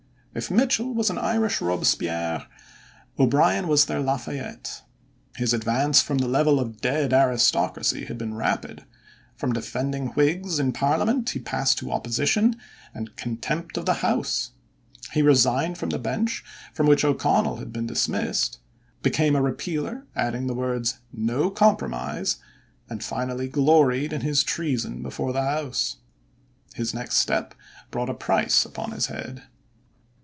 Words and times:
If 0.33 0.49
Mitchel 0.49 0.93
was 0.93 1.09
an 1.09 1.17
Irish 1.17 1.59
Robespierre, 1.59 2.47
O'Brien 3.19 3.67
was 3.67 3.83
their 3.83 3.99
Lafayette. 3.99 4.81
His 5.35 5.53
advance 5.53 6.01
from 6.01 6.19
the 6.19 6.27
level 6.29 6.57
of 6.57 6.79
dead 6.79 7.11
aristocracy 7.11 8.05
had 8.05 8.17
been 8.17 8.35
rapid. 8.35 8.85
From 9.35 9.51
defending 9.51 10.13
Whigs 10.13 10.57
in 10.57 10.71
Parliament 10.71 11.31
he 11.31 11.39
passed 11.39 11.79
to 11.79 11.91
opposition 11.91 12.55
and 12.93 13.13
"contempt 13.17 13.75
of 13.75 13.85
the 13.85 13.95
House." 13.95 14.51
He 15.11 15.21
resigned 15.21 15.77
from 15.77 15.89
the 15.89 15.99
Bench 15.99 16.45
from 16.73 16.87
which 16.87 17.03
O'Connell 17.03 17.57
had 17.57 17.73
been 17.73 17.87
dismissed, 17.87 18.59
became 19.03 19.35
a 19.35 19.41
Repealer, 19.41 20.05
adding 20.15 20.47
the 20.47 20.53
words 20.53 20.99
"no 21.11 21.49
compromise," 21.49 22.37
and 22.89 23.03
finally 23.03 23.49
gloried 23.49 24.13
in 24.13 24.21
his 24.21 24.45
treason 24.45 25.03
before 25.03 25.33
the 25.33 25.41
House. 25.43 25.97
His 26.73 26.93
next 26.93 27.17
step 27.17 27.53
brought 27.91 28.09
a 28.09 28.13
price 28.13 28.63
upon 28.63 28.91
his 28.91 29.07
head. 29.07 29.43